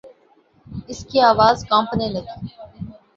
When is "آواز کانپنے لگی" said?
1.31-2.37